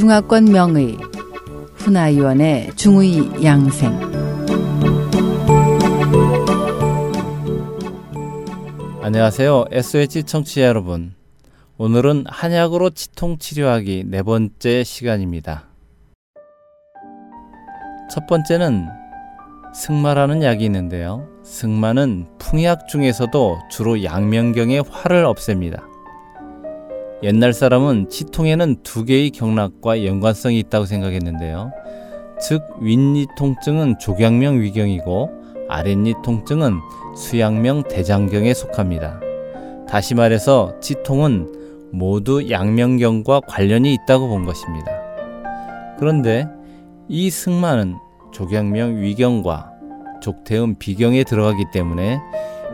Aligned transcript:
중화권 0.00 0.46
명의 0.46 0.96
훈아위원의 1.74 2.74
중의 2.74 3.44
양생 3.44 3.92
안녕하세요. 9.02 9.66
SOH 9.70 10.22
청취자 10.22 10.62
여러분. 10.62 11.12
오늘은 11.76 12.24
한약으로 12.28 12.88
치통 12.88 13.36
치료하기 13.36 14.04
네 14.06 14.22
번째 14.22 14.84
시간입니다. 14.84 15.68
첫 18.10 18.26
번째는 18.26 18.86
승마라는 19.74 20.42
약이 20.42 20.64
있는데요. 20.64 21.28
승마는 21.44 22.38
풍약 22.38 22.88
중에서도 22.88 23.58
주로 23.70 24.02
양명경의 24.02 24.82
화를 24.90 25.26
없앱니다. 25.26 25.89
옛날 27.22 27.52
사람은 27.52 28.08
치통에는 28.08 28.76
두 28.82 29.04
개의 29.04 29.30
경락과 29.30 30.06
연관성이 30.06 30.58
있다고 30.60 30.86
생각했는데요. 30.86 31.70
즉 32.40 32.62
윗니 32.80 33.26
통증은 33.36 33.98
조경명 33.98 34.60
위경이고 34.60 35.30
아랫니 35.68 36.14
통증은 36.24 36.78
수양명 37.14 37.82
대장경에 37.82 38.54
속합니다. 38.54 39.20
다시 39.86 40.14
말해서 40.14 40.80
치통은 40.80 41.90
모두 41.92 42.48
양명경과 42.48 43.40
관련이 43.46 43.92
있다고 43.94 44.28
본 44.28 44.46
것입니다. 44.46 44.90
그런데 45.98 46.48
이 47.08 47.28
승마는 47.28 47.96
조경명 48.32 49.02
위경과 49.02 49.70
족태음 50.22 50.76
비경에 50.76 51.24
들어가기 51.24 51.66
때문에 51.72 52.18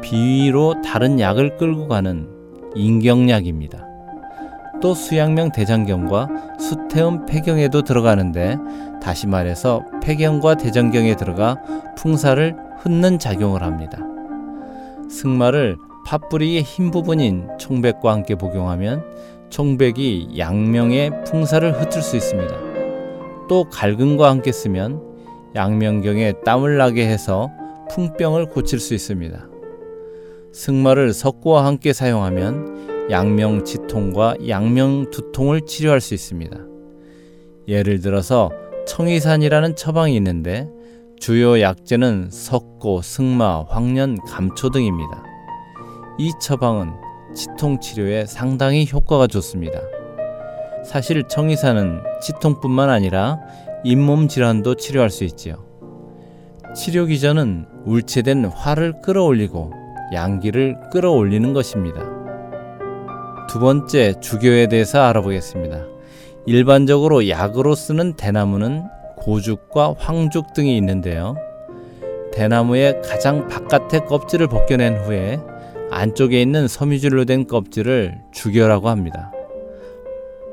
비위로 0.00 0.82
다른 0.82 1.20
약을 1.20 1.58
끌고 1.58 1.86
가는 1.86 2.28
인경약입니다. 2.74 3.91
또 4.82 4.94
수양명 4.94 5.52
대장경과 5.52 6.28
수태음 6.58 7.24
폐경에도 7.24 7.82
들어가는데 7.82 8.58
다시 9.00 9.28
말해서 9.28 9.84
폐경과 10.02 10.56
대장경에 10.56 11.14
들어가 11.14 11.56
풍사를 11.96 12.56
흩는 12.80 13.20
작용을 13.20 13.62
합니다. 13.62 13.98
승마를 15.08 15.76
팥뿌리의 16.04 16.62
흰 16.62 16.90
부분인 16.90 17.48
총백과 17.58 18.12
함께 18.12 18.34
복용하면 18.34 19.04
총백이 19.50 20.34
양명의 20.36 21.24
풍사를 21.26 21.80
흩을 21.80 22.02
수 22.02 22.16
있습니다. 22.16 22.52
또 23.48 23.64
갈근과 23.70 24.28
함께 24.28 24.50
쓰면 24.50 25.00
양명경에 25.54 26.32
땀을 26.44 26.76
나게 26.76 27.06
해서 27.06 27.52
풍병을 27.90 28.46
고칠 28.46 28.80
수 28.80 28.94
있습니다. 28.94 29.46
승마를 30.52 31.12
석고와 31.12 31.66
함께 31.66 31.92
사용하면 31.92 32.91
양명 33.10 33.64
지통과 33.64 34.34
양명 34.48 35.10
두통을 35.10 35.62
치료할 35.62 36.00
수 36.00 36.14
있습니다. 36.14 36.56
예를 37.68 38.00
들어서 38.00 38.50
청의산이라는 38.86 39.76
처방이 39.76 40.16
있는데 40.16 40.68
주요 41.18 41.60
약재는 41.60 42.30
석고, 42.30 43.02
승마, 43.02 43.64
황련, 43.68 44.18
감초 44.26 44.70
등입니다. 44.70 45.22
이 46.18 46.32
처방은 46.40 46.90
치통 47.34 47.80
치료에 47.80 48.26
상당히 48.26 48.88
효과가 48.90 49.26
좋습니다. 49.28 49.80
사실 50.84 51.22
청의사는 51.28 52.02
치통뿐만 52.20 52.90
아니라 52.90 53.38
잇몸 53.84 54.26
질환도 54.28 54.74
치료할 54.74 55.10
수 55.10 55.24
있지요. 55.24 55.64
치료 56.74 57.06
기전은 57.06 57.66
울체된 57.84 58.46
화를 58.46 59.00
끌어올리고 59.02 59.72
양기를 60.12 60.90
끌어올리는 60.90 61.52
것입니다. 61.52 62.21
두 63.48 63.58
번째 63.60 64.14
주교에 64.20 64.66
대해서 64.68 65.02
알아보겠습니다. 65.02 65.84
일반적으로 66.46 67.28
약으로 67.28 67.74
쓰는 67.74 68.14
대나무는 68.14 68.84
고죽과 69.16 69.94
황죽 69.98 70.52
등이 70.54 70.76
있는데요. 70.78 71.36
대나무의 72.32 73.02
가장 73.02 73.46
바깥의 73.48 74.06
껍질을 74.06 74.48
벗겨낸 74.48 74.96
후에 74.96 75.38
안쪽에 75.90 76.40
있는 76.40 76.66
섬유질로 76.66 77.26
된 77.26 77.46
껍질을 77.46 78.18
주교라고 78.32 78.88
합니다. 78.88 79.30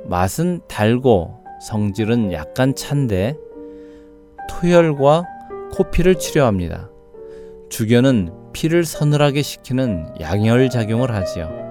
맛은 0.06 0.62
달고 0.68 1.44
성질은 1.62 2.34
약간 2.34 2.76
찬데 2.76 3.36
토혈과 4.50 5.24
코피를 5.72 6.16
치료합니다. 6.16 6.90
주교는 7.70 8.34
피를 8.52 8.84
서늘하게 8.84 9.42
식히는 9.42 10.16
양열 10.20 10.70
작용을 10.70 11.14
하지요. 11.14 11.69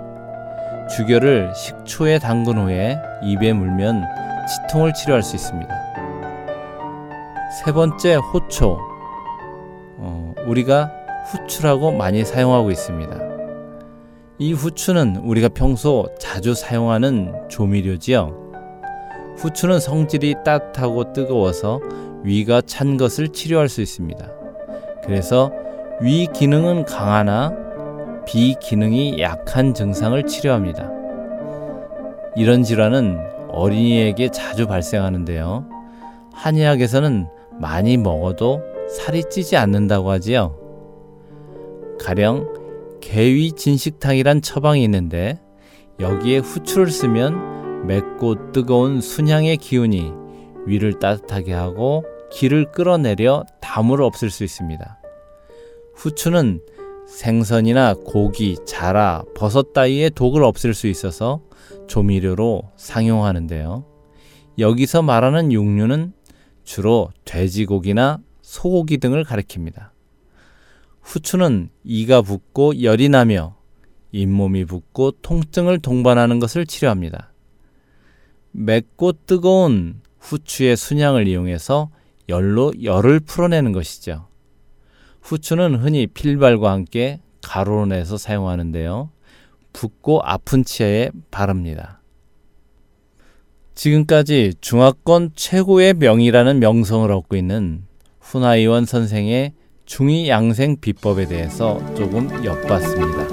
주교를 0.89 1.53
식초에 1.55 2.19
담근 2.19 2.59
후에 2.59 2.99
입에 3.23 3.53
물면 3.53 4.05
치통을 4.49 4.95
치료할 4.95 5.23
수 5.23 5.37
있습니다. 5.37 5.75
세 7.65 7.73
번째 7.73 8.15
호초. 8.15 8.79
어, 9.99 10.35
우리가 10.47 10.93
후추라고 11.27 11.93
많이 11.93 12.25
사용하고 12.25 12.71
있습니다. 12.71 13.19
이 14.39 14.53
후추는 14.53 15.17
우리가 15.25 15.49
평소 15.49 16.07
자주 16.19 16.55
사용하는 16.55 17.49
조미료지요. 17.49 18.49
후추는 19.37 19.81
성질이 19.81 20.37
따뜻하고 20.45 21.13
뜨거워서 21.13 21.81
위가 22.23 22.61
찬 22.63 22.97
것을 22.97 23.29
치료할 23.29 23.69
수 23.69 23.81
있습니다. 23.81 24.27
그래서 25.05 25.53
위 26.01 26.27
기능은 26.27 26.85
강하나 26.85 27.53
비 28.29 28.55
기능이 28.61 29.21
약한 29.21 29.73
증상을 29.73 30.23
치료합니다. 30.25 30.91
이런 32.37 32.63
질환은 32.63 33.19
어린이에게 33.49 34.29
자주 34.29 34.67
발생하는데요. 34.67 35.65
한의학에서는 36.35 37.27
많이 37.59 37.97
먹어도 37.97 38.61
살이 38.91 39.25
찌지 39.31 39.57
않는다고 39.57 40.11
하지요. 40.11 40.59
가령 41.99 42.99
개위 43.01 43.53
진식탕이란 43.53 44.43
처방이 44.43 44.85
있는데 44.85 45.41
여기에 45.99 46.39
후추를 46.41 46.91
쓰면 46.91 47.87
맵고 47.87 48.53
뜨거운 48.53 49.01
순향의 49.01 49.57
기운이 49.57 50.13
위를 50.67 50.99
따뜻하게 50.99 51.55
하고 51.55 52.05
기를 52.31 52.71
끌어내려 52.73 53.45
담을 53.63 54.03
없앨 54.03 54.29
수 54.29 54.45
있습니다. 54.45 54.99
후추는 55.95 56.61
생선이나 57.09 57.95
고기, 58.05 58.57
자라, 58.67 59.25
버섯 59.35 59.73
따위의 59.73 60.11
독을 60.11 60.45
없앨 60.45 60.75
수 60.75 60.87
있어서 60.87 61.41
조미료로 61.87 62.71
상용하는데요. 62.77 63.85
여기서 64.59 65.03
말하는 65.03 65.51
육류는 65.51 66.13
주로 66.65 67.11
돼지고기나 67.25 68.19
소고기 68.43 68.99
등을 68.99 69.25
가리킵니다. 69.25 69.91
후추는 71.01 71.71
이가 71.83 72.21
붓고 72.21 72.83
열이 72.83 73.09
나며 73.09 73.57
잇몸이 74.13 74.67
붓고 74.67 75.13
통증을 75.23 75.79
동반하는 75.79 76.39
것을 76.39 76.67
치료합니다. 76.67 77.33
맵고 78.53 79.25
뜨거운 79.27 80.03
후추의 80.21 80.77
순향을 80.77 81.27
이용해서 81.27 81.91
열로 82.29 82.73
열을 82.83 83.21
풀어내는 83.21 83.73
것이죠. 83.73 84.29
후추는 85.29 85.75
흔히 85.75 86.07
필발과 86.07 86.73
함께 86.73 87.21
가루로 87.43 87.85
내서 87.85 88.17
사용하는데요. 88.17 89.11
붓고 89.75 90.23
아픈 90.25 90.65
치아에 90.65 91.11
바릅니다. 91.31 92.01
지금까지 93.75 94.55
중화권 94.63 95.33
최고의 95.37 95.93
명이라는 95.95 96.61
명성을 96.61 97.13
얻고 97.13 97.37
있는 97.37 97.85
훈아이원 98.21 98.87
선생의 98.87 99.53
중의 99.85 100.31
양생 100.31 100.81
비법에 100.81 101.27
대해서 101.27 101.79
조금 101.95 102.31
엿봤습니다. 102.43 103.29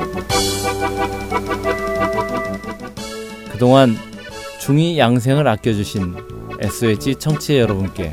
그동안 3.54 3.96
중의 4.60 5.00
양생을 5.00 5.48
아껴주신 5.48 6.14
SOH 6.60 7.16
청취자 7.16 7.60
여러분께 7.60 8.12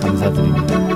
감사드립니다. 0.00 0.93